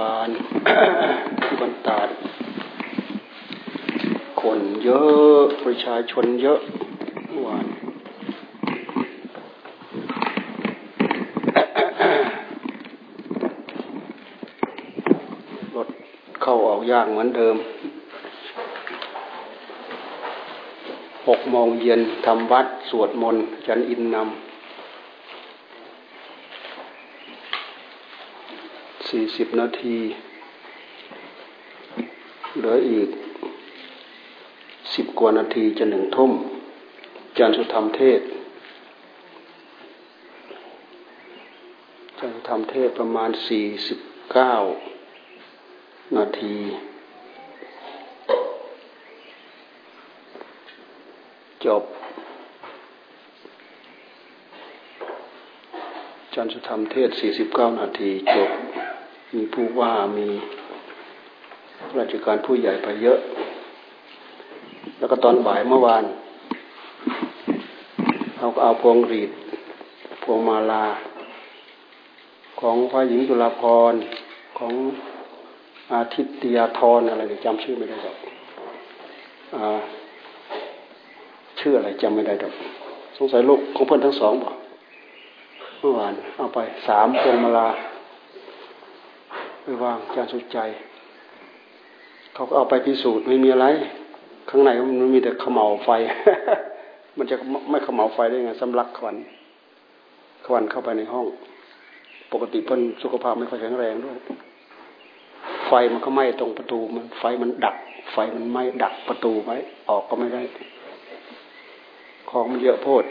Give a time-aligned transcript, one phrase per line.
[0.00, 0.30] วาน
[1.42, 2.08] ที่บันตาด
[4.42, 6.60] คนเยอะประชาชนเยอะ
[7.30, 7.66] เมื่อวาน
[15.76, 15.88] รถ
[16.42, 17.56] เข้าออกยากเหมือนเดิม
[21.28, 24.49] หกโมงเย็นทำวัดสวดมนต์จันอินนำ
[29.10, 29.96] สี่สิบนาที
[32.56, 33.08] เหลืออีก
[34.94, 36.32] สิบกว่านาทีจะหนึ่งทุ่ม
[37.38, 38.20] จารย์สุธรรมเทศ
[42.18, 43.98] จารย์สุธรรมเทศประมาณสี่สิบ
[44.32, 44.54] เก้า
[46.16, 46.56] นาที
[51.66, 51.84] จบ
[56.34, 58.50] จารย์สุธรรมเทศสี่สิบเก้านาที จบ
[59.34, 60.28] มีผู้ว่ามี
[61.98, 63.18] ราชการผู้ใหญ่ไปเยอะ
[64.98, 66.04] แล้วก็ตอนบ่ายเมื่อวาน
[68.36, 69.30] เราก็เอาพวงรีด
[70.22, 70.84] พวงมาลา
[72.60, 74.00] ของพระหญิงจุฬาภรณ์
[74.58, 74.72] ของ
[75.92, 78.16] อาทิตยาธรอะไรจำชื่อไม่ได้หรอก
[81.60, 82.54] ชื่ออะไรจำไม่ได้หรอก
[83.16, 84.54] สงสัยลูกของเพื่อนทั้งสองบอก
[85.78, 86.58] เมื่อวานเอาไป
[86.88, 87.68] สามพวงมาลา
[89.70, 90.58] ไปวางจานสุดใจ
[92.34, 93.66] เขาก็เอาไปพิสูจน์ไม่มีอะไร
[94.48, 95.90] ข้างในมันมีแต่ขมเหลาไฟ
[97.18, 97.36] มันจะ
[97.70, 99.16] ไม่ขมเหลาไฟได้ไงสำลักควัน
[100.46, 101.26] ควันเข้าไปในห้อง
[102.32, 104.16] ปกติเพิ่นสุขภาพไม่ค่อยแข็งแรงด้วย
[105.66, 107.76] ไฟมันก็ไหม้ตรงประตูมัน ไฟมันดับ
[108.12, 109.56] ไฟมันไหม้ดับประตูไว้
[109.88, 110.42] ออกก็ไม่ได้
[112.30, 113.04] ของมันเยอะโพด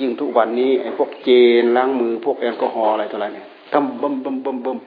[0.00, 1.30] ยิ่งทุกวันนี้ไอ้พวกเจ
[1.62, 4.78] นล้างมือพวกแอลกอฮอล์อะไรต่ออะไรเนี่ยทำบึมบึมบึมบึม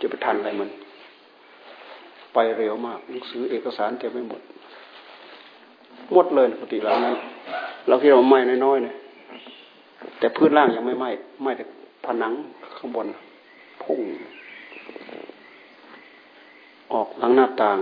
[0.00, 0.68] จะไปทันอะไรมัน
[2.34, 4.40] ไปเร็วมากหนังสือเอกสารเต็มไปหมด
[6.12, 7.16] หมดเลยปกติแล้วนั้น
[7.88, 8.96] เราคิดว่าไหม้น้อยๆเนี่ย
[10.18, 11.10] แต่พื้นล่างยังไม่ไหม้
[11.42, 11.64] ไหม้แต่
[12.04, 12.32] ผนัง
[12.76, 13.06] ข้างบน
[13.82, 14.00] พุ่ง
[16.92, 17.78] ออกทางหน้าต่าง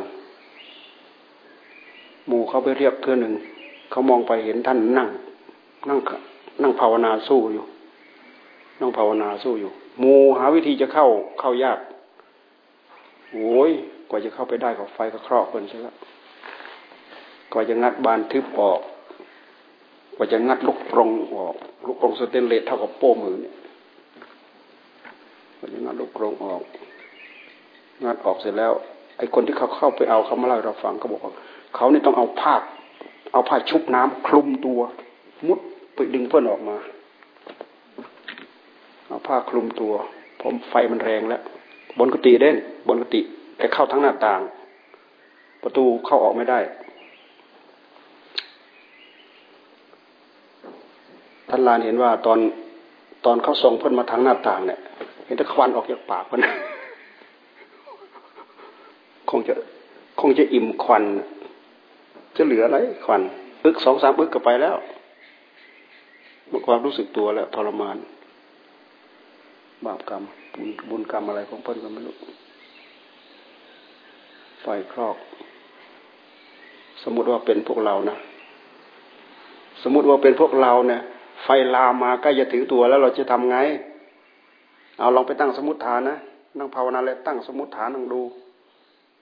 [2.27, 3.35] หมู่เขาไปเรียกเพื่อนหนึ่ง
[3.91, 5.09] เขามองไปเห็นท่านนั่ง
[5.89, 5.99] นั่ง
[6.63, 7.65] นั่งภาวนาสู้อยู่
[8.81, 11.07] นั่งภาวนาสู้อยู่ หมู่หาวิธีจะเข้า
[11.41, 11.79] เข้ายาก
[13.33, 13.71] โอ้ย
[14.09, 15.97] กว่าจะเข้าไปได้กับไฟก็ครอบเพิ่นใช่แล้ว
[17.53, 18.81] กว่าจะงัดบานทึบออก
[20.17, 21.55] กว่าจะงัดลูกกรงออก
[21.87, 23.55] ลูกกรงสเตนเลสเท่ากับโป้มือเนี่ย
[25.59, 26.63] กว่าจะงัดลูกกรงออก
[28.05, 28.73] งัดออกเสร็จแล้ว
[29.19, 31.35] ไอ้คนที่เขาเข้าไปเอาเขามาเล่าเราฟังเขาบอกว่า
[31.75, 32.55] เขานี่ต้องเอาผ้า
[33.33, 34.81] เอาผ้าชุบน้ำคลุมตัว
[35.47, 35.59] มุด
[35.95, 36.77] ไปดึงเพื่อนออกมา
[39.09, 39.93] เอาผ้าคลุมตัว
[40.41, 41.43] ผมไฟมันแรงแล้ว
[41.99, 42.57] บนกุฏิเด่น
[42.89, 43.21] บนกุฏิ
[43.57, 44.41] แต่เข้าทั้งหน้าต่าง
[45.63, 46.61] ประตูเข้าออกไม่ได้
[51.49, 52.39] ท่านลานเห็นว่าตอน
[53.25, 54.81] ตอนเขาส่งเพื่อนมาทางหน้าต่างเนี่ย
[55.27, 56.41] เห็นต่ควันออกจากปากมัน
[59.31, 59.55] คงจะ
[60.21, 61.05] คงจะอิ่มควัน
[62.37, 63.23] จะเหลืออะไรควัน
[63.65, 64.77] อึกสองสามอึกก็ไปแล้ว
[66.49, 67.97] หมดความรู้สึกตัวแล้วทรมาน
[69.87, 70.23] บาปกรรม
[70.55, 72.15] บุญบุญกรรมอะไรของเพิ่นก็ไม่รู้
[74.63, 75.17] ไฟครอก
[77.03, 78.17] สมมติว่าเป็นพวกเรานะ
[79.83, 81.01] สมมติว่าเป็นพวกเราเนี่ย
[81.45, 83.59] ไฟลามมาใกล้จะถึงตัวแล้วเราจะทำไง
[84.99, 86.19] เอาลองไปตั้งสมมติฐานนะ
[86.59, 88.23] นั่งภาวนาเลยตั้งสมมติฐานนั่งดู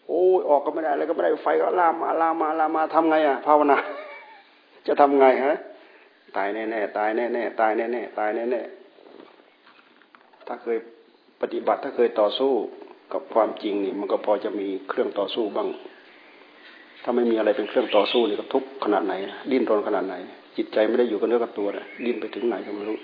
[0.07, 3.77] โอ้ยออกก็ไม่ได้อะไรก็ไม่ได้ไฟก็ลามมาลามมาลามมาทำไงอะ ภาวนา
[4.87, 5.57] จะทำไงฮะ
[6.37, 8.86] ตายแน่ๆตายแน่ๆตายแน่ๆตายแน่ๆ
[10.47, 10.79] ถ้าเคย
[11.41, 12.53] ปฏิบัติถ้าเคยต่อสู้
[13.13, 15.69] กับความจริงนี่มันก็พอจะมีเครื่องต่อสู้บ้าง
[17.03, 19.15] ถ้าไม่มีอะไรเป็นเครื่องต่อสู้นี่ก็ทุกขนาดไหน
[19.51, 20.15] ดิ้นรนขนาดไหน
[20.57, 22.99] จิตใจไม่ได้อยู่กับเนื้อกับตัวเลยดิ้นไปถึงไหนก็ไม่รู้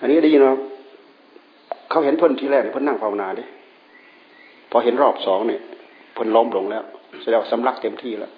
[0.00, 0.54] อันนี้ได้ยินว่า
[1.90, 3.44] เขาเห็นเพิ่นที่แรกเพิ่นนั่งภาวนาดิ
[4.70, 5.60] พอเห็นรอบสองเนี่ย
[6.14, 6.84] เพิ่นล้มลงแล้ว
[7.22, 8.32] แสดงว่าสำลักเต็มที่แล้ว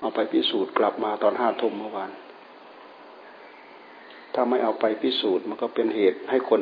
[0.00, 2.10] เอาไปพิสูจน์กลับมาตอนห้าทุ่มเมื่อวาน
[4.36, 6.60] ถ้าไม่เอาไปพิสูจน์ มันก็เป็นเหตุให้คน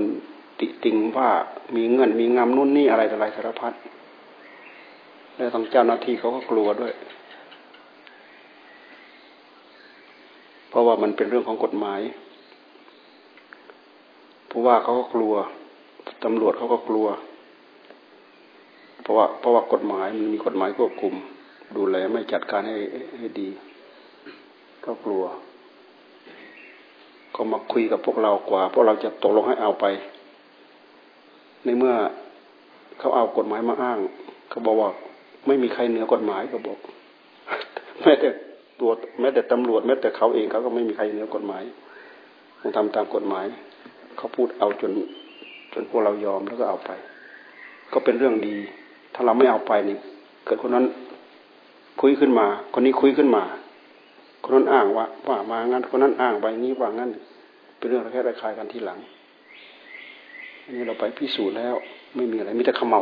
[0.61, 1.29] ติติงว่า
[1.77, 3.73] มีเงินมีงามนุ่นนี่อะไรอะไรสารพัด
[5.37, 6.93] แล้วทางเจ้าหน้าที่เขาก็กลัวด้วย
[10.69, 12.01] เพราะว่ามันเป็นเรื่องของกฎหมาย
[14.51, 15.35] ผู้ว่าเขาก็กลัว
[16.25, 17.07] ตำรวจเขาก็กลัว
[19.03, 21.15] เพราะว่าเพราะว่ากฎหมายมันมีกฎหมายควบคุม
[21.77, 22.77] ดูแลไม่จัดการให้
[23.19, 23.49] ให้ดี
[24.85, 25.25] ก็กลัว
[27.35, 29.85] ก็มาคุยกับพวกเรากว่า พวกเราจะตกลงให้เอาไป
[31.65, 31.95] ในเมื่อ
[32.99, 33.99] เขาเอากฎหมายมาอ้าง
[34.51, 34.91] เขาบอกว่า
[35.47, 36.79] ไม่มีใครเหนือกฎหมายเขาบอก
[38.03, 38.29] แม้แต่
[38.81, 38.91] ตัว
[39.21, 41.63] แม้แต่ตำรวจแม้แต่เขาเองเขาก็ไม่มีใครเหนือกฎหมาย
[42.61, 43.47] ต้องทำตามกฎหมาย
[44.17, 44.93] เขาพูดเอาจน
[45.73, 46.91] จนพวกเรายอมแล้วก็เอาไป
[47.93, 48.57] ก็เป็นเรื่องดี
[49.15, 49.97] ถ้าเราไม่เอาไปนี่
[50.45, 50.87] เกิดคนนั้น
[52.01, 53.43] คุยขึ้นมา คนนี้คุยขึ้นมา
[54.45, 57.11] คนนั้นอ้างว่าว่ามางั้นคนนั้นอ้างไปนี้ว่างั้น
[57.79, 58.99] เป็นเรื่องระแคะระคายกันทีหลัง
[60.65, 61.75] อันนี้เราไปพิสูจน์แล้ว
[62.17, 63.01] ไม่มีอะไรมีแต่ขมเมา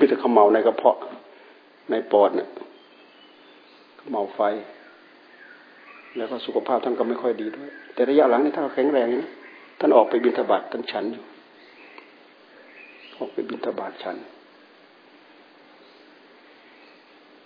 [0.00, 0.98] มีแต่ขมเมาในกระเพาะ
[1.90, 2.48] ในปอดเนี่ย
[4.00, 4.40] ขมเมาไฟ
[6.16, 9.30] แล้วก็สุขภาพท่านก็ไม่ค่อยดีด้วย แต่ระยะหลังนี่ท่านแข็งแรงนะ
[9.78, 11.24] ท่านออกไปบินทบาทท่านฉันอยู่
[13.18, 14.16] ออกไปบินทบาทฉัน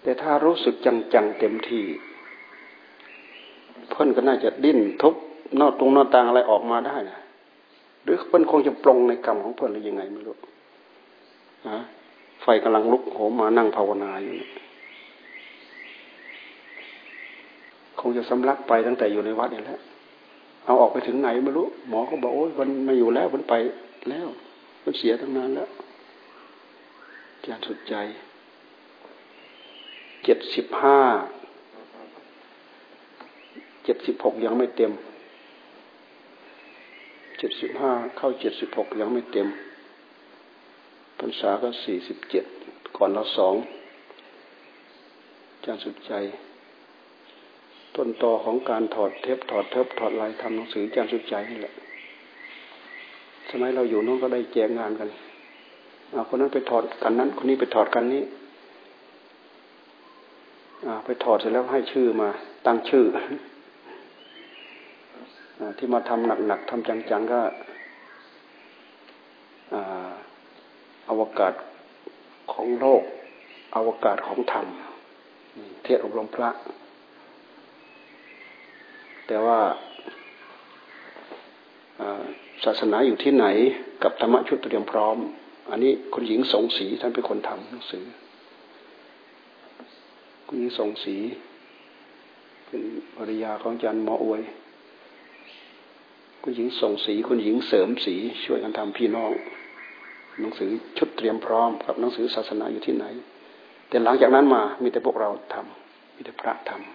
[0.02, 0.74] แต่ถ้ารู้สึก
[1.14, 1.84] จังๆเต็มที่
[3.90, 5.14] เพื่อนก็น่าจะดิ้นทุบ
[5.60, 7.18] นอกตรงนอกต่างอะไรออกมาได้นะ
[8.02, 10.36] หรือเพื่อนคงจะปรงในกรรมของเพื่อนหรือยังไงไม่รู้
[11.68, 11.78] นะ
[12.42, 14.34] ไฟกำลังลุกโหมมานั่งภาวนาอยู่
[18.00, 19.80] คงจะสำลักไปตั้งแต่อยู่ในวัดนี่แหละ
[20.64, 23.54] เอาออกไปถึงไหนไม่รู้ หมอก็บอกโอ้ยมันไม่อยู่แล้วมันไป
[24.10, 24.28] แล้ว
[24.84, 25.68] มันเสียตั้งนานแล้ว
[27.46, 27.94] จารสุดใจ
[30.24, 30.98] เจ็ดสิบห้า
[33.86, 34.92] เจ็ดสิบหกยังไม่เต็ม
[37.38, 39.48] เจ็ดสิบห้าเข้าเจ็ดสิบหกยังไม่เต็ม
[41.18, 42.44] พรรษาก็สี่สิบเจ็ด
[42.96, 43.54] ก่อนเราสอง
[45.64, 46.12] จารสุดใจ
[47.96, 51.74] ต้นต่อของการถอดเทปถอดเทปถอดลายทำหนังสือจารสุดใจนี่แหละ
[53.50, 55.08] สมัยเราอยู่น้องก็ได้แจกงานกัน
[56.12, 58.22] เอาคนนั้นไปถอดกันนั้น คนนี้ไปถอดกันนี้
[61.06, 62.28] ไปถอดเสร็จแล้วให้ชื่อมา
[62.66, 63.04] ตั้งชื่อ
[65.78, 67.40] ที่มาทำหนักๆทำจังๆก็
[71.08, 71.54] อวกาศ
[72.52, 73.02] ของโลก
[73.76, 74.66] อวกาศของธรรม
[75.84, 76.50] เทศอบรมพระ
[79.26, 79.60] แต่ว่า
[82.64, 83.46] ศาสนาอยู่ที่ไหน
[84.02, 85.16] กับธรรมชุดเตรียมพร้อม
[85.70, 88.04] อันนี้คุณหญิงสงศรีท่านเป็นคนทำหนังสือ
[90.46, 91.16] คุณหญิงสงศรี
[92.66, 92.82] เป็น
[93.16, 94.42] ภรรยาของอาจารย์หมออวย
[96.48, 98.14] คุณหญิงส่งสีคุณหญิงเสริมสี
[98.44, 99.32] ช่วยกันทำพี่น้อง
[100.40, 103.04] หนังสือชุดเตรียมพร้อมกับหนังสือศาสนาอยู่ที่ไหน
[103.88, 106.86] แต่หลังจากนั้นมามีแต่พวกเราทำมีแต่พระทำ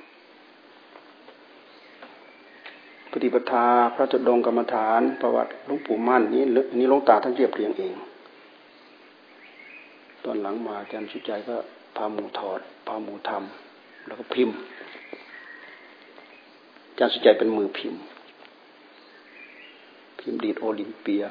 [3.12, 6.44] ปฏิปทาพระธุดงคกรรมฐาน ประวัติหลวงปู่มั่นนี้
[6.78, 7.96] นี้หลวงตาท่านเรียบเรียงเอง
[10.24, 11.56] ตอนหลังมาอาจารย์สุดใจก็
[11.96, 14.56] พาหมู่ถอดพาหมู่ทำแล้วก็พิมพ์
[16.90, 18.02] อาจารย์สุดใจเป็นมือพิมพ์
[20.22, 21.24] พิมพ์ดีดโอลิมเปีย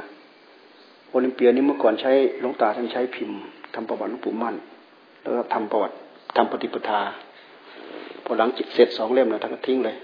[1.10, 3.38] โอลิมเปียนี้เมื่อก่อนใช้หลวงตาท่านใช้พิมพ์
[3.74, 4.56] ทำประวัติหลวงปู่มั่น
[5.22, 5.94] แล้วก็ทำประวัติ
[6.36, 7.00] ทำปฏิปทา
[8.24, 9.96] พอหลังจิตเสร็จสองเล่มนะท่านก็ทิ้งเลย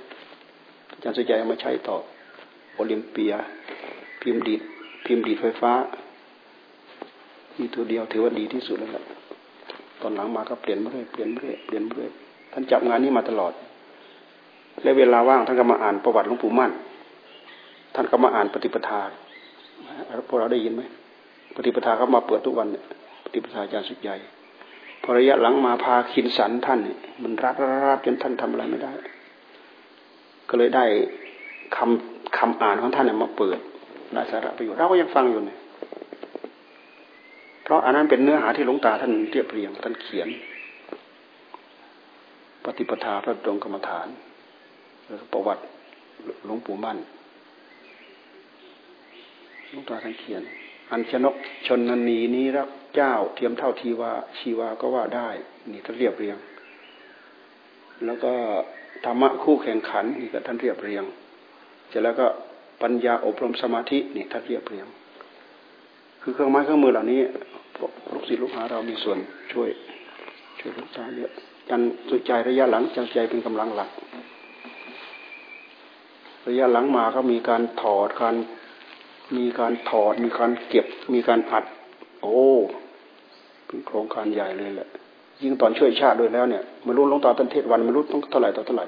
[0.91, 1.97] อาจารย์สุใจเอามาใช้ต่อ
[2.75, 3.33] โอลิมเปีย
[4.23, 4.61] พิมพ์ดีด
[5.05, 5.73] พิมพ์ดีดไฟฟ้า
[7.59, 9.05] มีตัวเดียวถือว่าดีที่สุดแล้วละ
[10.01, 12.09] ตอนหลังมาก็เปลี่ยนเรื่อยเปลี่ยนเรื่อยเปลี่ยนเรื่อย
[12.53, 13.53] ท่านจับงานนี้มาตลอด
[14.83, 16.73] และเวลาว่างท่านก็มาอ่านประวัติหลวงปู่มั่น
[17.97, 19.01] ท่านก็มาอ่านปฏิปทา
[20.29, 20.83] พวกเราได้ยินไหม
[21.57, 22.85] ปฏิปทาเขามาเปิดทุกวันเนี่ย
[23.25, 24.17] ปฏิปทาอาจารย์สุดใหญ่
[25.03, 28.93] พอระยะหลังมาพาขินสันท่านเนี่ยมันรัดรัดจนท่านทำอะไรไม่ได้
[30.49, 30.85] ก็เลยได้
[31.77, 33.59] คำคำอ่านของท่านเนี่ยมาเปิด
[34.15, 35.59] ได้สาระประโยชน์เราก็ยังฟังอยู่เนี่ย
[37.63, 40.29] เพราะอันนั้นเป็นเนื้อหาที่หลวงตาท่านเรียบเรียงท่านเขียน
[42.65, 44.07] ปฏิปทาพระตรงกรรมฐาน
[45.33, 45.63] ประวัติ
[46.45, 46.99] หลวงปู่มั่น
[49.77, 50.43] ลวงตาท่านเขียน
[50.91, 51.35] อันชนก
[51.67, 55.29] ชนนีนี้รักเจ้าเทียมเท่าทีวาชีวาก็ว่าได้
[55.73, 56.37] นี่ท่านเรียบเรียง
[58.07, 58.33] แล้วก็
[59.05, 61.05] ธรรมะคู่แข่งขันนี่ก็ท่านเรียบเรียง
[61.89, 62.27] เสร็จแล้วก็
[62.83, 64.87] ปัญญาอบรมสมาธินี่ท่านเรียบเรียง
[66.23, 67.21] คือเครื่องไม้เครื่องมือเหล่านี้
[68.13, 69.19] ลูกศิษย์ลูกหาเรามีส่วน
[69.53, 69.69] ช่วย
[70.59, 71.31] ช่วยลูกตาเยอะ
[71.69, 73.91] จันสุใจระยะหลังจันใจเป็นกำลังหลัก
[76.49, 78.37] ระยะหลังมาก็มีการถอดการ
[79.37, 81.65] มีการถอด มีการเก็บ มีการอัด
[82.23, 82.39] โอ้
[83.67, 84.89] เป็นโครงการใหญ่เลยแหละ
[85.43, 88.87] ยิ่งตอนช่วยชาติด้วยแล้วเนี่ยมารู้ลงต่อตันเทศวันมารู้ต้องเท่าไหร่ต่อเท่าไหร่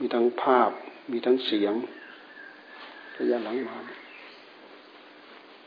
[0.00, 0.70] มีทั้งภาพ
[1.12, 1.74] มีทั้งเสียง
[3.18, 3.76] ระยะหลังมา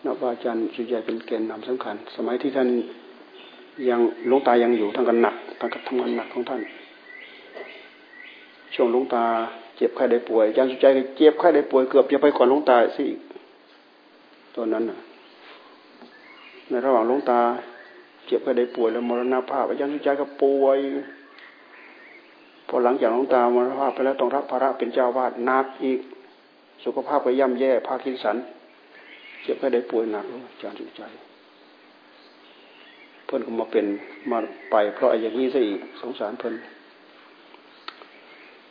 [0.06, 2.70] นักบาอาจารย์สุใหญ่เป็นเกณฑ์นำสำคัญ สมัยที่ท่าน
[3.89, 6.62] ยังลงตายังอยู่ท่านก็หนักท่านก็ทำงานหนักของท่าน
[8.74, 9.25] ช่วงลงตา
[9.80, 10.86] เจ็บไข้ได้ป่วยอาจารย์สุใจ
[11.18, 13.06] เจ็บไข้ได้ป่วยเกือบจะไปก่อนลงตายสิ
[14.56, 15.00] ตอนนั้นน่ะ
[16.70, 17.40] ในระหว่างลงตา
[18.26, 20.78] เจ็บก็ได้ป่วยแล้วมรณภาพอาจารย์สุใจก็ป่วย
[22.68, 26.00] พอหลังจากลงตามรณภาพไปแล้วต้องรับภาระเป็นเจ้าวาดนักอีก
[26.84, 28.38] สุขภาพก็ย่ำแย่พาคินสัน
[29.44, 31.02] เจ็บก็ได้ป่วยหนักอาจารย์สุใจ
[33.26, 33.86] เพิ่อนก็มาเป็น
[34.32, 34.38] มา
[34.72, 36.54] ไปเพราะอย่างนี้ซะอีกสงสารเพิ่อน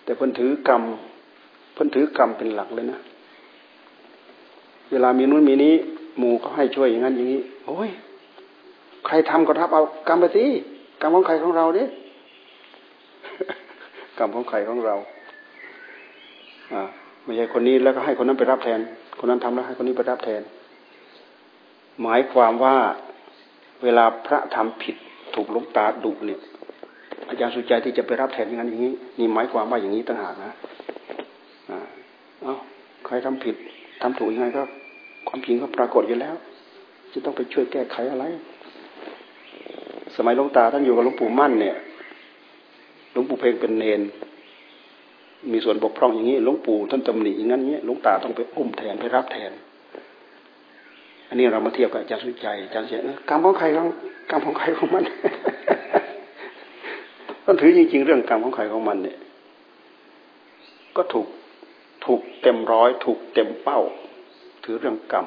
[0.08, 0.82] แต่เพิ่นถือกรรม
[1.74, 2.98] เพิ่นถือกรรมเป็นหลักเลยนะ
[4.90, 5.74] เวลามีนู้นมีนี้
[6.18, 7.90] หมู่เขาให้ช่วยอย่างนั้นอย่างนี้โอ้ย
[9.06, 10.44] ใครทำก็รับเอากรรมไปสิ
[11.00, 11.84] กรรมของใครของเราดิ
[14.18, 14.94] กรรมของใครของเรา
[16.72, 16.82] อ่า
[17.24, 18.80] ไม่ใช่คนนี้แล้วก็ให้คนนั้นไปรับแทน
[19.18, 20.42] คนนั้นทำแล้วให้คนนี้ไปรับแทน
[22.02, 22.76] หมายความว่า
[23.82, 24.96] เวลาพระทำผิด
[25.34, 26.40] ถูกลุกตาดุเนี่ย
[27.28, 30.52] อาจารย์สุใจที่จะไปรับแทนอย่างนั้นอย่างนี้ นี่หมายความว่าอย่างนี้ต่างหากนะ
[31.70, 31.78] อ่า
[32.42, 32.54] เอา
[33.06, 33.56] ใครทำผิด
[34.02, 34.62] ทำถูกยังไงก็
[35.28, 36.34] ความจริงก็ปรากฏอยู่แล้ว
[37.12, 38.24] จะต้องไปช่วยแก้ไขอะไร
[40.16, 41.76] สมัยหลวงตาท่านอยู่กับหลวงปู่มั่นเนี่ย
[43.12, 44.00] หลวงปู่เพลงเป็นเนน
[45.52, 49.52] มีส่วนบกพร่องอย่างนี้หลวงปู่ท่านตำหนิอย่างนั้นเนี้ยหลวงตาต้องไปอุ้มแทนไปรับแทน
[51.28, 53.88] อันนี้เรามาเทียบกับอาจารย์สุใจอาจารย์เสียกรรมของใครของ
[54.30, 55.04] กรรมของใครของมัน
[57.50, 59.18] ต้องถือจริง ๆ เรื่องกรรมของใครของมันเนี่ย
[60.96, 61.26] ก็ถูก
[62.04, 63.80] ถูกเต็มร้อย ถูกเต็มเป้า
[64.64, 65.26] ถือเรื่องกรรม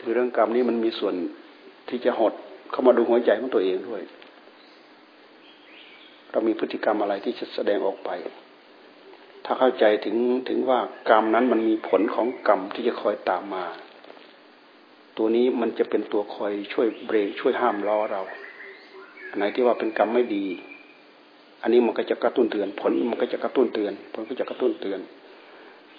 [0.00, 1.14] ถือเรื่องกรรมนี้มันมีส่วน
[1.88, 2.32] ที่จะหด
[2.70, 4.02] เข้ามาดูหัวใจของตัวเองด้วย
[6.30, 8.10] เรามีพฤติกรรมอะไรที่จะแสดงออกไป
[9.44, 10.16] ถ้าเข้าใจถึง
[10.48, 10.78] ถึงว่า
[11.10, 13.64] กรรมนั้นมันมีผลของกรรมที่จะคอยตามมา
[15.16, 18.22] ตัวนี้มันจะเป็นตัวคอยช่วยเบรกช่วยห้ามล้อเรา
[19.36, 20.44] ไหนที่ว่าเป็นกรรมไม่ดี
[21.62, 25.00] อันนี้มันก็จะกระตุ้นเตือน ผลมันก็จะกระตุ้นเตือน ผลก็จะกระตุ้นเตือน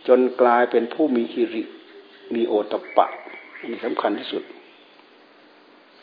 [0.07, 1.63] จนกลายเป็นผู้มีฮิริ
[2.36, 3.07] มีโอตปะ
[3.59, 4.43] อันนี้สำคัญที่สุด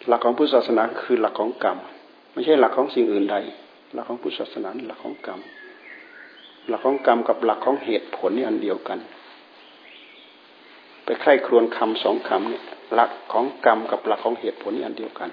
[0.09, 1.79] หลักของพุทธศาสนาคือหลักของกรรม
[2.33, 3.37] ไม่ใช่หลักของสิ่งอื่นใด
[3.95, 5.41] หลักของพุทธศาสนาหลักของกรรม
[6.69, 8.99] หลักของกรรมกับหลักของเหตุผลนี่อันเดียวกัน
[11.05, 12.63] ไปใคร่ครวญคำสองคำเนี่ย
[12.95, 15.31] หลักของกรรมกับหลักของเหตุผลนี่อันเดียวกัน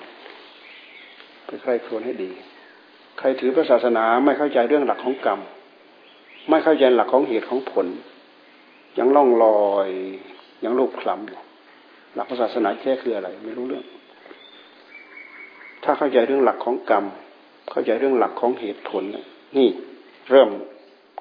[1.45, 2.31] ไปใคร่ครวญให้ดี
[3.19, 5.39] ใครถือพระศาสนาไม่เข้าใจเรื่องหลักของกรรม
[6.49, 7.87] ไม่เข้าใจหลักของเหตุของผล
[8.99, 9.89] ยังล่องลอย
[10.63, 11.39] ยังลูกคลำอยู่
[12.15, 13.85] หลักศาสนาแค่คืออะไร ไม่รู้เรื่อง
[15.83, 17.05] ถ้าเข้าใจเรื่องหลักของกรรม
[17.71, 19.03] เข้าใจเรื่องหลักของเหตุผล
[19.57, 19.69] นี่
[20.31, 20.49] เริ่ม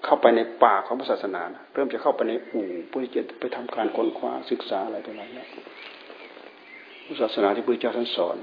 [0.04, 1.42] เข้าไปในป่าของศาสนา
[1.74, 5.48] เริ่มจะเข้าไปในอู่เพื่อจะไปทำการค้นคว้าศึกษาอะไรต่ออะไรแล้ว
[7.20, 8.36] ศาสนาที่พระเจ้าท่านสอน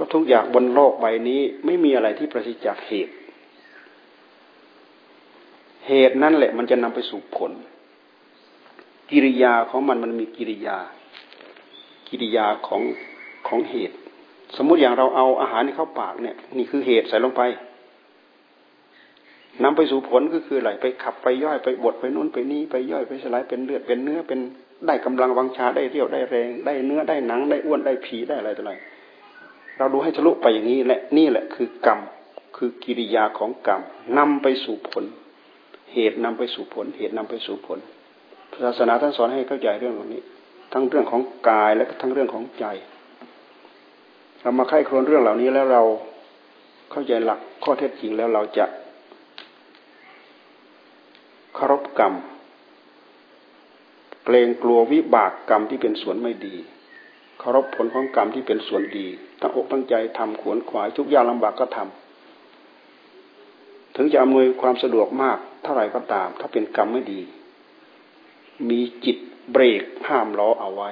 [0.00, 3.14] ราะทุกอย่างบนโลกใบนี้ไม่มีอะไรที่ประสิทธิ์จากเหตุ
[5.88, 7.52] เหตุนั่นแหละ มันจะนำไปสู่ผล
[9.10, 10.78] กิริยาของมันมันมีกิริยา
[12.08, 12.82] กิริยาของ
[13.48, 13.96] ของเหตุ
[14.56, 17.42] สมมุติอย่างเราเอาอาหารเข้าปากเนี่ย นี่คือเหตุใส่ลงไป
[19.62, 24.40] นำไปสู่ผลก็คืออะไรไปขับไปย่อยไปบดไปนู้นไปนี้ไปย่อยไปสลายเป็นเลือดเป็นเนื้อเป็น
[24.86, 28.72] ได้กำลังวังชาได้เรี่ยวได้แรง ได้เนื้อได้หนัง ได้อ้วนได้ผีได้อะไรต่ออะไร
[29.80, 32.00] เราดูให้ทะลุไปอย่างนี้และนี่แหละคือกรรม
[32.56, 33.80] คือกิริยาของกรรม
[34.18, 35.04] นำไปสู่ผล
[35.92, 37.78] เหตุนำไปสู่ผล เหตุนำไปสู่ผล
[38.64, 40.22] ศาสนาท่านสอนให้เข้าใจเรื่องเหล่านี้
[40.72, 42.64] ทั้งเรื่องของกายและทั้งเรื่องของใจ
[44.40, 45.82] เรามาไข้ครวนเรื่องเหล่านี้แล้วเรา
[46.90, 48.66] เข้าใจหลักข้อเท็จจริงแล้วเราจะ
[51.54, 52.14] เคารพกรรม
[54.24, 56.56] เกรงกลัววิบากกรรมที่เป็นส่วนไม่ดี
[57.40, 59.06] เคารพผลของกรรมที่เป็นส่วนดี
[59.40, 67.20] ตั้งอกตั้งใจทำขวนขวายทุกอย่างลำบากก็ทำถึงจะอำนวยความสะดวกมากเท่าไรก็ตาม ถ้าเป็นกรรมไม่ดี
[68.70, 69.16] มีจิต
[69.52, 70.90] เบรกห้ามล้อเอาไว้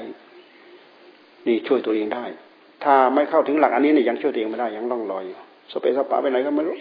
[1.46, 2.24] นี่ช่วยตัวเองได้
[2.84, 5.36] ถ้าไม่เข้าถึงหลักอันนี้เนี่ยยังช่วยตัวเองไม่ได้ยังล่องลอยอยู่
[5.72, 6.76] สเปสปะไปไหนก็ไม่รู้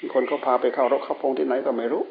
[0.00, 2.02] มีคนเขาพาไปเข้ารกเข้าพงที่ไหนก็ไม่รู้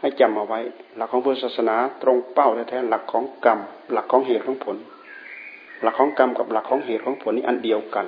[0.00, 0.60] ให้จำเอาไว้
[0.96, 3.58] หลักของพุทธศาสนาตรงเป้าแท้ๆหลักของกรรม
[3.92, 4.76] หลักของเหตุของผล
[5.82, 8.06] หลักของกรรมกับหลักของเหตุของผลนี่อันเดียวกัน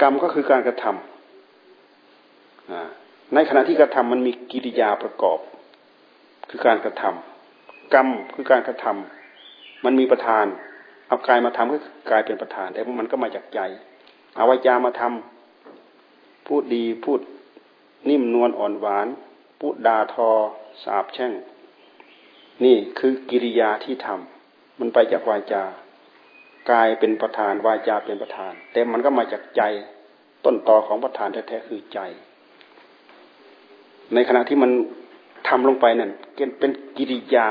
[0.00, 5.38] กรรมก็คือการกระทำในขณะที่กระทำมันมีกิริยาประกอบ
[6.50, 10.46] คือการกระทำกรรมคือการกระทำมันมีประธาน
[11.08, 11.78] เอากายมาทำก็
[12.10, 13.60] กลายเป็นประธาน แต่มันก็มาจากใจ
[14.36, 17.20] เอาวิจามาทำพูดดีพูด
[18.08, 19.06] นิ่มนวลอ่อนหวาน
[19.60, 20.28] พูดดาทอ
[20.82, 21.32] สาบแช่ง
[22.64, 25.62] นี่คือกิริยาที่ทำมันไปจากวาจา
[26.70, 29.62] กายเป็นประธานวาจาเป็นประธาน แต่มันก็มาจากใจ
[30.44, 31.98] ต้นตอของประธานแท้ๆคือใจ
[34.14, 34.70] ในขณะที่มัน
[35.48, 36.10] ทำลงไปนั่น
[36.60, 37.48] เป็นกิริยา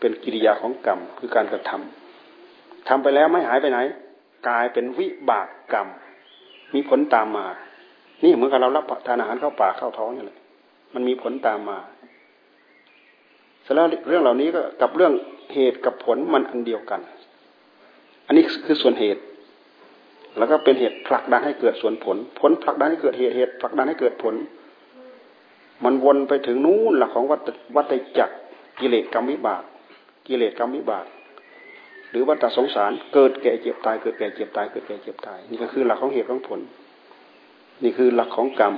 [0.00, 3.78] เป็นกิริยาของกรรมคือการกระทำทำไปแล้วไม่หายไปไหน
[4.48, 5.88] กลายเป็นวิบากกรรม
[6.74, 7.46] มีผลตามมา
[8.24, 10.38] นี่เหมือนกับเรารับทานอาหารเข้าปากเข้าท้องนี่แหละ
[10.94, 11.78] มันมีผลตามมา
[13.62, 15.12] เสร็จแล้วเรื่องเหล่านี้ก็กับเรื่อง
[15.52, 17.00] เหตุกับผลมันอันเดียวกัน
[18.26, 19.22] อันนี้คือส่วนเหตุ
[20.38, 24.34] แล้วก็เป็นเหตุผลักดันให้เกิดส่วนผล ผลผลักดันให้เกิดเหตุเหตุผลักดันให้เกิดผล
[25.84, 28.34] มันวนไปถึงนู้นหลักของวัตวัตจักร
[28.80, 29.62] กิเลสกรรมวิบาก
[30.26, 31.06] กิเลสกรรมวิบาก
[32.10, 36.60] หรือวัฏสงสารเกิดแก่เจ็บตายเกิดแก่เจ็บตายเกิดแก่เจ็บตาย นี่ก็คือหลักของเหตุของผล
[37.82, 38.74] นี่คือหลักของกรรม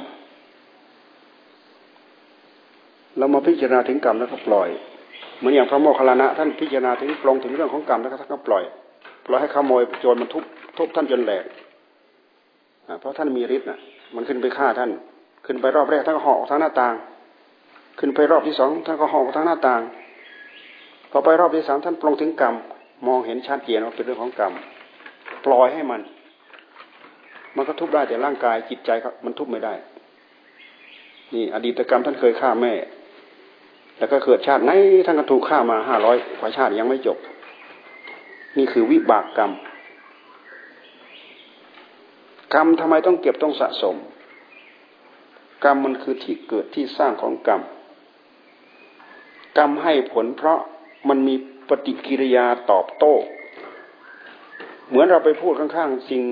[3.18, 4.68] เรามาพิจารณาถึงกรรมแล้วก็ปล่อย
[5.38, 8.64] เหมือนอย่างพระโมคคัลลานะท่านพิจารณาถึงปลงถึงเรื่องของกรรมแล้วก็ท่านก็ปล่อย
[9.28, 10.44] ปล่อยให้ขโมยโจรมันทุบ
[10.78, 11.44] ทุบท่านจนแหลก
[13.00, 13.78] เพราะท่านมีฤทธิ์น่ะ
[14.14, 14.90] มันขึ้นไปฆ่าท่าน
[15.46, 16.94] ขึ้นไปรอบแรกท่านก็ห่อทั้งหน้าต่าง
[17.98, 19.80] ขึ้นไปรอบที่สองท่านก็ห่อทั้งหน้าต่าง
[21.10, 22.54] พอไปรอบที่สามท่านปลงถึงกรรม
[23.06, 24.52] มองเห็นชัดเจนว่าเป็นเรื่องของกรรม
[25.44, 26.00] ปล่อยให้มัน
[27.56, 29.74] มันก็ทุบได้แต่ร่างกายจิตใจครับมันทุบไม่ได้
[31.34, 32.72] นี่ อดีตกรรมท่านเคยฆ่าแม่
[33.98, 34.70] แล้วก็เกิดชาติไหน
[35.06, 37.18] ท่านก็ถูกฆ่ามาห้าร้อยกว่าชาติยังไม่จบ
[38.56, 39.52] นี่คือวิบากกรรม
[42.54, 43.96] กรรมทำไมต้องเก็บต้องสะสม
[45.64, 47.60] กรรมมันคือที่เกิดที่สร้างของกรรม
[49.58, 50.60] กรรมให้ผลเพราะ
[51.08, 51.34] มันมี
[51.68, 53.14] ปฏิกิริยาตอบโต้
[54.88, 56.22] เหมือนเราไปพูดข้างๆ สิ่ง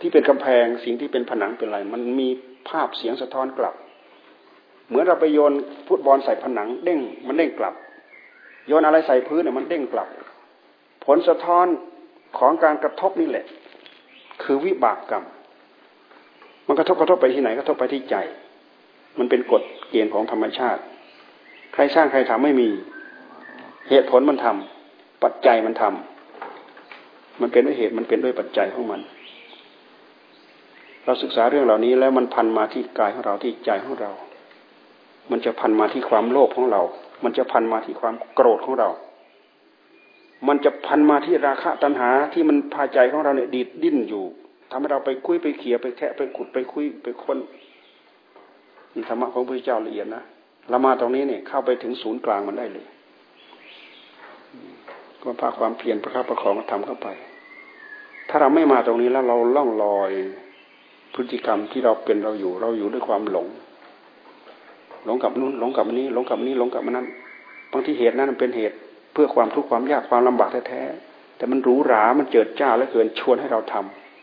[0.00, 2.28] ที่เป็นกำแพง สิ่งที่เป็นผนังเป็นอะไร มันมี
[2.68, 3.74] ภาพเสียงสะท้อนกลับ
[4.88, 5.52] เหมือนเราไปโยน
[5.88, 7.74] ฟุตบอลใส่ผนัง เด้ง มันเด้งกลับ
[8.68, 10.08] โยนอะไรใส่พื้นเนี่ยมันเด้งกลับ
[11.04, 11.66] ผลสะท้อน
[12.38, 13.46] ของการกระทบนี่แหละ
[14.42, 15.24] คือวิบากกรรม
[16.66, 18.16] มันกระทบกระทบไปที่ไหนกระทบไปที่ใจ
[19.18, 20.80] มันเป็นกฎเกณฑ์ของธรรมชาติ
[21.74, 22.68] ใครสร้างใครทำไม่มี
[23.88, 29.00] เหตุผลมันทำปัจจัยมันทำมันเป็นด้วยเหตุมันเป็นด้วยปัจจัยของมัน
[31.04, 34.10] เราศึกษาเรื่องเหล่านี้แล้วมันพันมาที่กายของเราที่ใจของเรา
[35.30, 36.82] มันจะพันมาที่ความโลภของเรา
[37.24, 38.88] มันจะพันมาที่ความโกรธของเรา
[40.48, 44.24] มันจะพันมาที่ราคะตัณหาที่มันพาใจของเราเนี่ยดีดดิ้นอยู่
[44.70, 47.38] ทำให้เราไปคุยไปเขี่ยไปแคะไปขุดไปคุยไปค้น
[49.08, 50.22] ธรรมะของพระเจ้าละเอียดนะ
[50.68, 52.86] เรามาตรงนี้เนี่ยเข้าไปถึงศูนย์กลางมันได้เลย
[55.22, 57.08] ก็พาความเพียรประคับประคองทำเข้าไป
[58.28, 60.10] ถ้าเราไม่มาตรงนี้แล้วเราล่องลอย
[61.14, 63.46] พฤติกรรมที่เราเป็นเราอยู่ เราอยู่ด้วยความหลง
[65.04, 67.06] หลงกับนู้นหลงกับนี้ หลงกับนี้หลงกับนั้น
[67.70, 68.76] บางที่เหตุนั้นเป็นเหตุ
[69.14, 73.74] เพื่อความทุกข์ความยากความลำบากแท้ๆแต่มันหรูหรา มันเจิดจ้าและเกินชวนให้เราท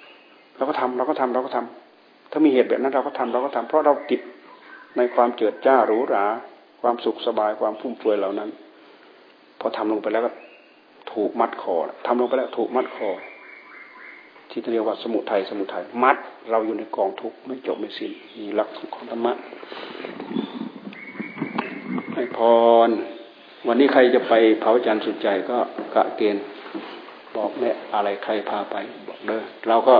[0.05, 4.21] ำเราก็ทำเราก็ทำเราก็ทำถ้ามีเหตุแบบนั้นเราก็ทำเราก็ทำเพราะเราติด
[4.97, 6.25] ในความเจิดจ้าหรูหรา
[6.81, 8.49] ความสุขสบายความฟุ่มเฟือยเหล่านั้น
[9.59, 10.31] พอทำลงไปแล้วก็
[11.13, 11.75] ถูกมัดคอ
[12.07, 13.09] ทำลงไปแล้วถูกมัดคอ
[14.49, 16.17] ที่เรียกว่าสมุทัยสมุทัยมัด
[16.51, 19.33] เราอยู่ในกองทุกข์ไม่จบไม่สิ้นมีหลักของธรรมะ
[22.13, 22.39] ให้พ
[22.87, 22.89] ร
[23.67, 25.57] วันนี้ใครจะไปเผาจันทร์สุดใจก็
[25.95, 26.43] กะเกณฑ์
[27.35, 28.75] บอกแม่อะไรใครพาไป
[29.07, 29.95] บอกเด้อเราก็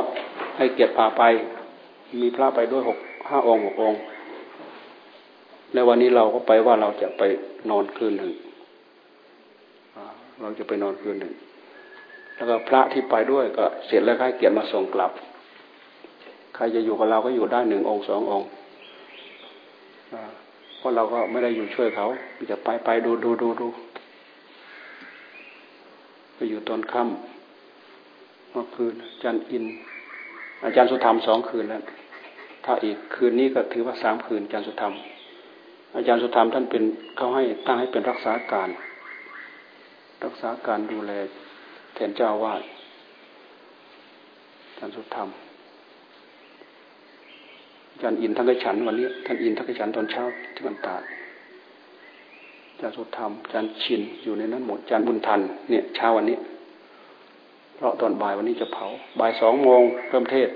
[0.58, 1.24] ให้เกียรติพาไป
[2.22, 2.98] มีพระไปด้วยหก
[3.30, 4.00] ห้าองค์หกองค์
[5.74, 7.24] ในวันนี้เราก็ไปว่าเราจะไป
[7.70, 8.32] นอนคืนหนึ่ง
[10.42, 11.34] เราจะไปนอนคืนหนึ่ง
[12.36, 15.12] แล้วก็พระที่ไปด้วยก็เสร็จแล้วให้เกียรติมาส่งกลับ
[16.56, 18.48] ใครจะอยู่กับเราก็อยู่ได้หนึ่งองค์สององค์
[20.82, 22.08] เพราะเราก็ไม่ได้อยู่ช่วยเขา
[22.52, 23.68] จะไปไปดูดูดูดู
[26.36, 29.66] ไปอยู่ตอนค่ำเมื่อคืนอาจารย์อิน
[30.64, 31.84] อาจารย์สุธรรมสองคืนแล้ว
[32.66, 34.94] ถ้าอีกคืนนี้ก็ถือว่าสามคืนอาจารย์สุธรรม
[35.96, 36.84] อาจารย์สุธรรมท่านเป็น
[37.18, 38.70] เขาให้ตั้งให้เป็นรักษาการ
[40.24, 41.12] รักษาการดูแล
[41.94, 42.62] แทนเจ้าวาด
[44.66, 45.30] อาจารย์สุธรรม
[48.02, 50.24] จารย์อินท่านก็ฉันวันนี้ท่านอินท่านก็ฉันตอนเช้า
[50.56, 51.02] ที่มันตาด
[52.72, 56.38] อาจารย์สุธรรมอาจารย์ชินอยู่ในนั้นหมดอาจารย์บุญทันเนี่ยเช้าวันนี้
[57.76, 58.86] เพราะตอนบ่ายวันนี้จะเผา
[59.20, 60.50] บ่ายสองโมงเริ่มเทศ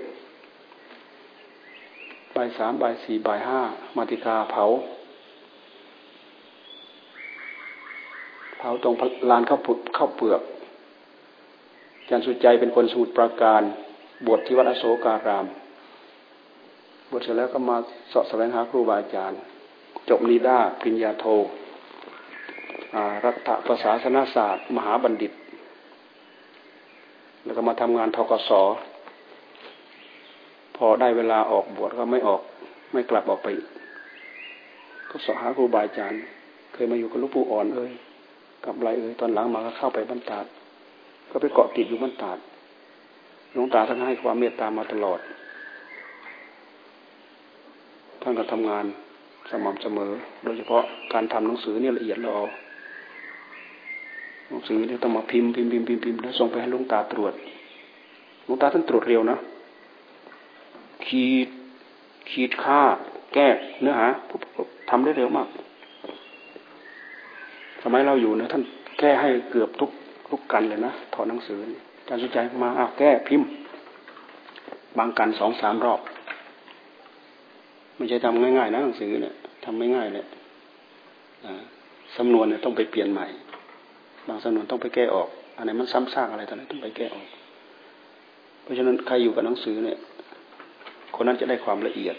[2.35, 3.61] บ่ายสามบ่ายสี่บ่ายห้า
[3.97, 4.65] มาติกาเผา
[8.59, 8.93] เผาตรง
[9.29, 9.59] ลานข้าว
[9.97, 10.41] ข้าวเปลือก
[11.99, 13.61] อาจารย์สุใจเป็นคนสมุทรปราการ
[14.25, 15.45] บวชที่วัดอโศการาม
[17.15, 17.77] วชเสร็จแล้วก็มา
[18.11, 19.39] สอบแสวงหาครูบาอาจารย์
[20.09, 21.25] จบนิด้าปริญญาโท
[23.25, 25.31] รัฐประศาสนศาสตร์ มหาบัณฑิต
[27.43, 28.51] แล้วก็มาทำงานทกศ
[30.77, 32.41] พอได้เวลาออกบวชก็ไม่ออก
[32.93, 33.47] ไม่กลับออกไป
[35.09, 36.21] ก็สอบหาครูบาอาจารย์
[36.73, 37.91] เคยมาอยู่กับลูกปู่อ่อนเอ้ย
[38.65, 40.45] กับไรเอ่ยตอนหลังมาก็เข้าไปบรรดาด
[41.31, 42.37] ก็ไปเกาะติดอยู่บรรดาด
[43.53, 45.19] หลวงตาท่านให้ความเมตตามาตลอด
[48.27, 48.85] ท่านก็ทำงาน
[49.49, 50.11] สม่ำเสมอ
[50.43, 50.83] โดยเฉพาะ
[51.13, 52.35] การทำหนังสือเนี่ยละเอียดเรา
[54.49, 57.33] หนังสือเนี่ยต้องมาพิมพ์พิมพ์พิมพ์พิมพ์พิมพ์แล้วส่งไปให้ลวงตาตรวจ
[58.47, 59.37] ลวงตาท่านตรวจเร็วนะ
[61.05, 61.47] ขีด
[62.29, 62.81] ขีดค่า
[63.33, 63.47] แก้
[63.81, 64.07] เนื้อหา
[64.89, 65.47] ทำได้เร็วมาก
[67.83, 68.63] สมัยเราอยู่นะท่าน
[68.99, 69.89] แก้ให้เกือบทุก
[70.29, 71.59] ทุกกันเลยนะถอดหนังสือ
[71.97, 73.47] อาจารย์สุใจมาอ้าวแก้พิมพ์
[74.97, 75.99] บางกันสองสามรอบ
[77.97, 80.25] ไม่ใช่ทำง่ายๆนะหนังสือเนี่ยทำไม่ง่ายเลย
[82.17, 83.27] สำนวนเนี่ยต้องไปเปลี่ยนใหม่
[84.27, 87.25] บางสำนวนต้องไปแก้ออก อันไหนมันซ้ำซากอะไรตอนนี้ต้องไปแก้ออก
[88.61, 89.97] เพราะฉะนั้นใครอยู่กับหนังสือเนี่ย
[91.15, 92.15] คนนั้นจะได้ความละเอียด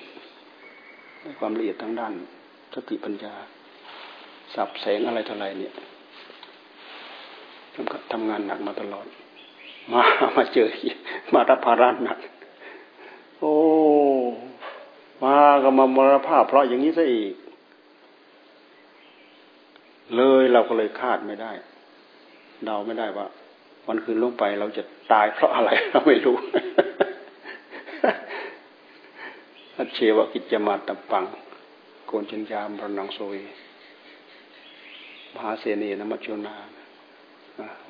[1.23, 2.13] ได้ความละเอียดทั้งด้าน
[2.75, 3.35] สติปัญญา
[4.55, 5.73] สับแสงอะไรเท่าไรเนี่ย
[8.13, 9.07] ทำงานหนักมาตลอด
[9.93, 10.03] มา
[10.37, 10.69] มาเจอ
[11.35, 12.19] มารับภาระหนัก
[13.39, 13.53] โอ้
[15.65, 17.35] ก็มามรภาพ เพราะอย่างนี้ซะอีก
[20.17, 21.53] เลยเราก็เลยคาดไม่ได้
[22.65, 23.27] เดาไม่ได้ว่า
[23.87, 26.37] วันคืนลงไปเราจะตายเพราะอะไรเราไม่รู้
[29.77, 31.25] อัจเชวกิจมาตัปัง
[32.07, 33.37] โกนจัญญามรนังโซย
[35.33, 36.55] มหาเสนีนมัจจุนา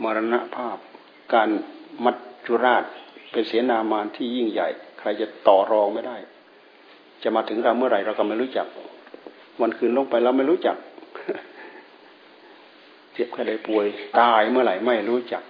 [0.03, 0.79] มรณภาพ
[1.33, 1.49] การ
[2.05, 2.85] มัจจุราช
[3.31, 6.17] เป็นเสนามานที่ยิ่งใหญ่ ใครจะต่อรองไม่ได้
[7.23, 8.67] จะมาถึงเราเมื่อไหร่เราก็ไม่รู้จัก
[9.61, 10.77] วันคืนลงไปเราไม่รู้จัก
[13.13, 13.87] เจ็บแค่ได้ป่วย
[14.19, 15.43] ตายเมื่อไหร่ไม่รู้จัก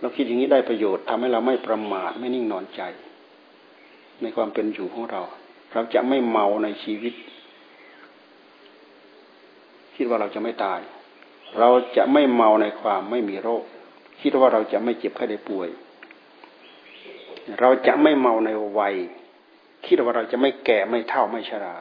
[0.00, 2.82] เราคิดอย่างนี้ได้ประโยชน์ทำให้เราไม่ประมาทไม่นิ่งนอนใจ
[4.22, 5.22] ในความเป็นอยู่ของเรา
[5.72, 7.14] เราจะไม่เมาในชีวิต
[9.96, 10.80] คิดว่าเราจะไม่ตาย
[11.58, 13.64] เราจะไม่เมาในความไม่มีโรค
[14.20, 15.68] คิดว่าเราจะไม่เจ็บไข้ได้ป่วย
[17.60, 18.94] เราจะไม่เมาในวัย
[19.92, 21.74] คิดว่าเราจะไม่แก่ไม่เท่าไม่ชรา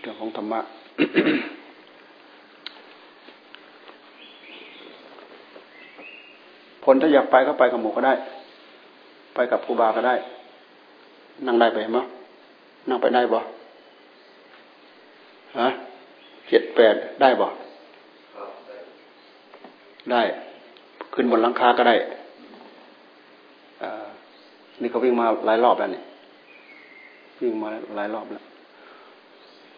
[0.00, 0.60] เรื่องของธรรมะ
[6.84, 8.14] ผลถ้าอยากไปก็ไปกับหมูก็ได้
[9.34, 10.14] ไปกับครูบาก็ได้
[11.46, 12.06] นั่งได้ไปมั้ย
[12.88, 13.38] นั่งไปได้บ่
[15.58, 15.68] ฮะ
[16.48, 17.46] เจ็ดแปดได้บ่
[20.12, 20.22] ได้
[21.14, 21.96] ขึ้นบนหลังคาก็ได้
[24.80, 26.02] นี่เขาวิ่งมาหลายรอบแล้วนี่
[27.42, 28.44] วิ่งมาหลายรอบแล้ว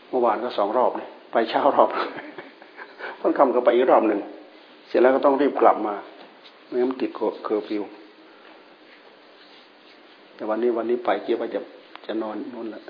[0.08, 1.88] เมื่อวานก็สองรอบเลยไปเช้ารอบ
[3.20, 4.20] ต้นคำก็ไปอีกรอบหนึ่ง
[4.88, 5.94] เสร็จแล้วก็ต้องรีบกลับมา
[6.66, 7.82] ไม่งั้นติดเคอร์ฟิว
[10.34, 11.60] แต่วันนี้วันนี้ไปเกี่ยวว่าจะ
[12.06, 12.82] จะนอนนู่นแหละ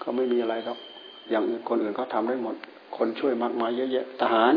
[0.00, 0.78] เขาไม่มีอะไรครับ
[1.30, 2.56] อย่างอื่นคนอื่นเขาทาได้หมด
[2.96, 4.54] คนช่วยมากมายเยอะแยะทหาร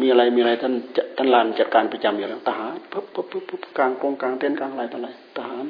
[0.00, 0.74] มีอะไรมีอะไรท่าน
[1.16, 5.66] ท่านลานจัดการประจำอยู่แล้วทหารปุ๊บปุ๊บปุ๊บปุ๊บกลางกรงกลางเต็นกลางอะไรต่ออะไรทหาร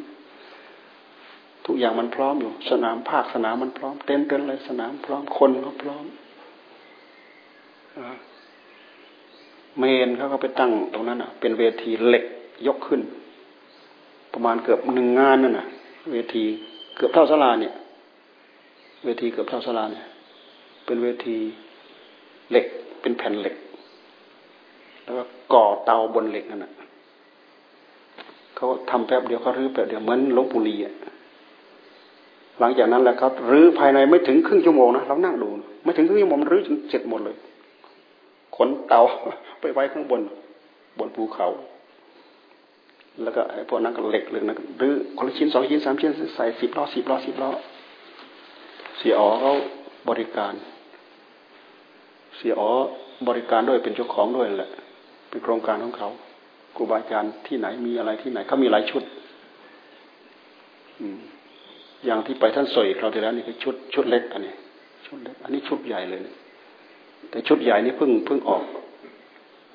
[1.65, 6.05] ทุกอย่างมันพร้อมอยู่ สนามภาคสนามมันพร้อม เต็นเต็นอะไรสนามพร้อมคนเขาพร้อม
[9.79, 12.25] เมนเขาก็ไปตั้งตรงนั้นอะ เป็นเวทีเหล็ก
[12.67, 13.01] ยกขึ้น
[14.33, 15.67] ประมาณเกือบหนึ่งงานนั่นน่ะ
[16.13, 16.45] เวที
[16.97, 17.75] เกือบเท่าสลาเนี่ย
[19.05, 20.07] เวทีเกือบเท่าสลาเนี่ย
[20.87, 21.37] เป็นเวที
[22.51, 22.67] เหล็ก
[23.01, 23.55] เป็นแผ่นเหล็ก
[25.05, 26.73] แล้วก็ก่อเตาบนเหล็กนั่นแหะ
[28.57, 30.95] เขาทำแป๊บเดียวเขารื้อแป๊บเดียวเหมือนลบบุรีอะ
[32.61, 35.49] หลังจากนั้นแหละครับรื้อภายในไม่ถึงครึ่งชั่วโมงนะเรานั่งดู
[35.85, 37.37] ไม่ถึงครึ่งชั่วโมงมันรื้อจนเสร็จหมดเลย
[38.57, 39.03] ขนเตา
[39.61, 40.21] ไปไว้ข้างบน
[40.99, 41.49] บนภูเขา
[43.23, 47.51] แล้วก็ไอ้พวกนั้นก็เหล็กเลยนะรื้อคนละชิ้นสองชิ้นสามชิ้นใส่สิบล้อสิบล้อสิบล้อ
[48.99, 49.53] เสียอ๋อเขา
[50.09, 50.53] บริการ
[52.37, 52.71] เสียอ๋อ
[53.29, 54.71] บริการด้วยเป็นเจ้าของด้วยแหละ
[55.31, 56.09] เป็นโครงการของเขา
[56.77, 59.03] ครูบาอาจารย์ที่ไหนมีอะไรที่ไหนเขามีหลายชุด
[62.05, 64.55] อย่างที่ไปท่านสวยเราที่แล้วนี่คือชุดชุดเล็กอันนี้
[65.07, 66.21] ชุดเล็กอันนี้ชุดใหญ่เลย
[67.31, 68.65] แต่ชุดใหญ่นี่เพิ่งเพิ่งออก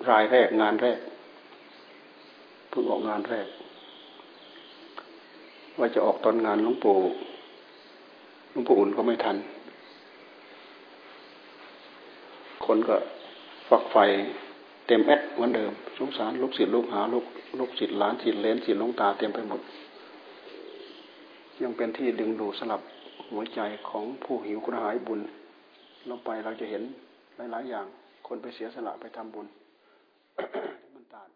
[0.09, 0.99] รายแรกงานแรก
[2.69, 3.47] เพิ่งออกงานแรก
[5.79, 6.97] ว่าจะออกตอนงานหลวงปู่
[8.51, 9.37] หลวงปู่อุ่นก็ไม่ทัน
[12.65, 12.95] คนก็
[13.69, 13.97] ฝักไฟ
[14.87, 17.25] เต็มแอดเหมือนเดิมสงสารลูกศิษย์ลูกหาลูก
[17.59, 19.61] ลูกศิษย์หลานศิษย์เลนศิษย์ลงตาเต็มไปหมด
[21.63, 22.81] ยังเป็นที่ดึงดูดสลับ
[23.29, 25.19] หัวใจของผู้หิวกระหายบุญ
[26.05, 26.83] เราไปเราจะเห็น
[27.51, 27.85] หลายๆอย่าง
[28.27, 29.47] คนไปเสียสละไปทำบุญ
[30.93, 31.27] มันต่าง